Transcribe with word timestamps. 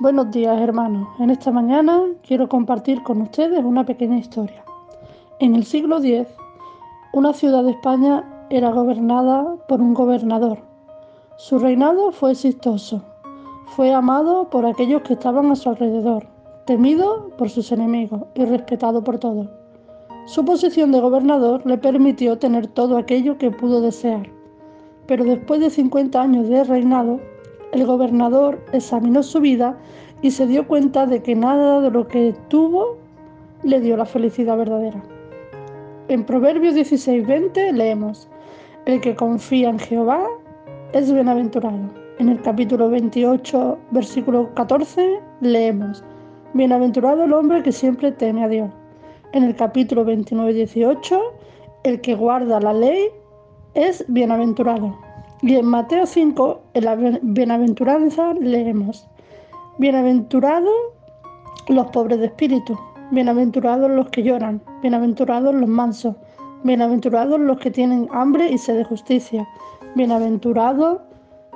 Buenos 0.00 0.32
días 0.32 0.60
hermanos. 0.60 1.06
En 1.20 1.30
esta 1.30 1.52
mañana 1.52 2.02
quiero 2.26 2.48
compartir 2.48 3.04
con 3.04 3.22
ustedes 3.22 3.64
una 3.64 3.86
pequeña 3.86 4.18
historia. 4.18 4.64
En 5.38 5.54
el 5.54 5.64
siglo 5.64 5.98
X, 5.98 6.26
una 7.12 7.32
ciudad 7.32 7.62
de 7.62 7.70
España 7.70 8.24
era 8.50 8.72
gobernada 8.72 9.54
por 9.68 9.80
un 9.80 9.94
gobernador. 9.94 10.58
Su 11.36 11.60
reinado 11.60 12.10
fue 12.10 12.32
exitoso. 12.32 13.04
Fue 13.66 13.94
amado 13.94 14.50
por 14.50 14.66
aquellos 14.66 15.02
que 15.02 15.12
estaban 15.12 15.52
a 15.52 15.54
su 15.54 15.68
alrededor, 15.68 16.26
temido 16.66 17.30
por 17.38 17.48
sus 17.48 17.70
enemigos 17.70 18.22
y 18.34 18.44
respetado 18.46 19.04
por 19.04 19.20
todos. 19.20 19.46
Su 20.26 20.44
posición 20.44 20.90
de 20.90 21.00
gobernador 21.00 21.64
le 21.64 21.78
permitió 21.78 22.36
tener 22.36 22.66
todo 22.66 22.96
aquello 22.96 23.38
que 23.38 23.52
pudo 23.52 23.80
desear. 23.80 24.28
Pero 25.06 25.22
después 25.22 25.60
de 25.60 25.70
50 25.70 26.20
años 26.20 26.48
de 26.48 26.64
reinado, 26.64 27.20
el 27.74 27.86
gobernador 27.86 28.64
examinó 28.72 29.22
su 29.22 29.40
vida 29.40 29.76
y 30.22 30.30
se 30.30 30.46
dio 30.46 30.66
cuenta 30.66 31.06
de 31.06 31.22
que 31.22 31.34
nada 31.34 31.80
de 31.80 31.90
lo 31.90 32.06
que 32.06 32.34
tuvo 32.48 32.96
le 33.64 33.80
dio 33.80 33.96
la 33.96 34.06
felicidad 34.06 34.56
verdadera. 34.56 35.02
En 36.08 36.24
Proverbios 36.24 36.74
16:20 36.74 37.72
leemos, 37.72 38.28
El 38.86 39.00
que 39.00 39.16
confía 39.16 39.70
en 39.70 39.78
Jehová 39.78 40.24
es 40.92 41.12
bienaventurado. 41.12 41.90
En 42.18 42.28
el 42.28 42.40
capítulo 42.42 42.88
28, 42.90 43.78
versículo 43.90 44.54
14, 44.54 45.20
leemos, 45.40 46.04
Bienaventurado 46.52 47.24
el 47.24 47.32
hombre 47.32 47.64
que 47.64 47.72
siempre 47.72 48.12
teme 48.12 48.44
a 48.44 48.48
Dios. 48.48 48.70
En 49.32 49.42
el 49.42 49.56
capítulo 49.56 50.04
29, 50.04 50.52
18, 50.52 51.20
el 51.82 52.00
que 52.00 52.14
guarda 52.14 52.60
la 52.60 52.72
ley 52.72 53.08
es 53.74 54.04
bienaventurado. 54.06 55.03
Y 55.46 55.56
en 55.56 55.66
Mateo 55.66 56.06
5, 56.06 56.62
en 56.72 56.84
la 56.86 56.96
bienaventuranza, 57.20 58.32
leemos, 58.32 59.06
Bienaventurados 59.76 60.72
los 61.68 61.86
pobres 61.88 62.18
de 62.20 62.26
espíritu, 62.26 62.78
bienaventurados 63.10 63.90
los 63.90 64.08
que 64.08 64.22
lloran, 64.22 64.62
bienaventurados 64.80 65.54
los 65.54 65.68
mansos, 65.68 66.16
bienaventurados 66.62 67.38
los 67.38 67.58
que 67.58 67.70
tienen 67.70 68.08
hambre 68.10 68.50
y 68.50 68.56
sed 68.56 68.78
de 68.78 68.84
justicia, 68.84 69.46
bienaventurados 69.94 71.02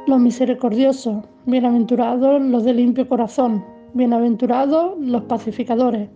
los 0.07 0.21
misericordiosos, 0.21 1.25
bienaventurados 1.47 2.43
los 2.43 2.65
de 2.65 2.75
limpio 2.75 3.09
corazón, 3.09 3.65
bienaventurados 3.95 4.99
los 4.99 5.23
pacificadores, 5.23 6.11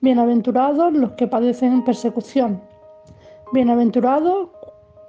bienaventurados 0.00 0.92
los 0.92 1.10
que 1.14 1.26
padecen 1.26 1.82
persecución, 1.82 2.62
bienaventurados 3.52 4.50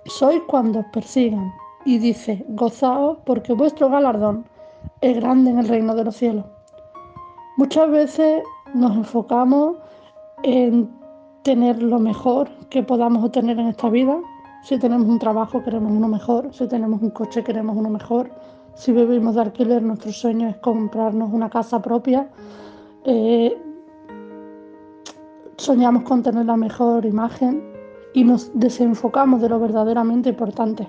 sois 0.06 0.42
cuando 0.48 0.80
os 0.80 0.86
persigan 0.92 1.54
y 1.88 2.00
dice, 2.00 2.44
gozaos 2.50 3.20
porque 3.24 3.54
vuestro 3.54 3.90
galardón 3.90 4.44
es 5.00 5.16
grande 5.16 5.52
en 5.52 5.60
el 5.60 5.70
reino 5.70 5.96
de 5.96 6.04
los 6.04 6.18
cielos. 6.18 6.44
Muchas 7.56 7.90
veces 7.90 8.44
nos 8.74 8.94
enfocamos 8.98 9.78
en 10.44 10.90
tener 11.44 11.82
lo 11.82 11.98
mejor 11.98 12.50
que 12.70 12.84
podamos 12.84 13.24
obtener 13.24 13.58
en 13.58 13.68
esta 13.68 13.90
vida. 13.90 14.20
Si 14.64 14.78
tenemos 14.78 15.08
un 15.08 15.18
trabajo 15.18 15.64
queremos 15.64 15.94
uno 15.94 16.10
mejor, 16.10 16.54
si 16.54 16.68
tenemos 16.68 17.02
un 17.02 17.12
coche 17.12 17.42
queremos 17.42 17.78
uno 17.78 17.90
mejor, 17.90 18.32
si 18.74 18.92
vivimos 18.92 19.36
de 19.36 19.42
alquiler 19.44 19.82
nuestro 19.82 20.12
sueño 20.12 20.50
es 20.50 20.58
comprarnos 20.58 21.32
una 21.32 21.50
casa 21.50 21.82
propia. 21.82 22.28
Eh, 23.06 23.58
soñamos 25.56 26.04
con 26.04 26.22
tener 26.22 26.48
la 26.48 26.58
mejor 26.58 27.06
imagen 27.06 27.64
y 28.14 28.26
nos 28.26 28.52
desenfocamos 28.54 29.40
de 29.40 29.48
lo 29.48 29.58
verdaderamente 29.58 30.28
importante 30.28 30.86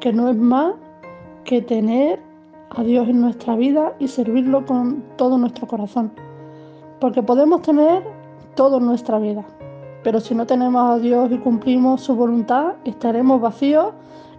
que 0.00 0.12
no 0.12 0.28
es 0.28 0.36
más 0.36 0.74
que 1.44 1.62
tener 1.62 2.20
a 2.70 2.82
Dios 2.82 3.08
en 3.08 3.20
nuestra 3.20 3.56
vida 3.56 3.94
y 3.98 4.08
servirlo 4.08 4.64
con 4.66 5.02
todo 5.16 5.38
nuestro 5.38 5.66
corazón. 5.66 6.12
Porque 7.00 7.22
podemos 7.22 7.62
tener 7.62 8.02
todo 8.54 8.78
en 8.78 8.86
nuestra 8.86 9.18
vida, 9.18 9.44
pero 10.02 10.20
si 10.20 10.34
no 10.34 10.46
tenemos 10.46 10.90
a 10.90 10.98
Dios 10.98 11.30
y 11.32 11.38
cumplimos 11.38 12.02
su 12.02 12.14
voluntad, 12.14 12.74
estaremos 12.84 13.40
vacíos 13.40 13.92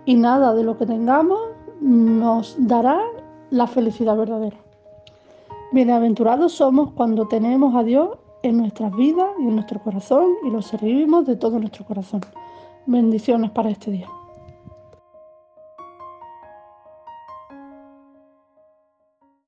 y 0.05 0.15
nada 0.15 0.53
de 0.53 0.63
lo 0.63 0.77
que 0.77 0.85
tengamos 0.85 1.39
nos 1.81 2.55
dará 2.57 2.99
la 3.49 3.67
felicidad 3.67 4.15
verdadera. 4.17 4.57
Bienaventurados 5.71 6.53
somos 6.53 6.91
cuando 6.91 7.27
tenemos 7.27 7.75
a 7.75 7.83
Dios 7.83 8.17
en 8.43 8.57
nuestras 8.57 8.95
vidas 8.95 9.29
y 9.39 9.43
en 9.43 9.55
nuestro 9.55 9.79
corazón 9.81 10.27
y 10.45 10.49
lo 10.49 10.61
servimos 10.61 11.25
de 11.25 11.35
todo 11.35 11.59
nuestro 11.59 11.85
corazón. 11.85 12.21
Bendiciones 12.85 13.51
para 13.51 13.69
este 13.69 13.91
día. 13.91 14.07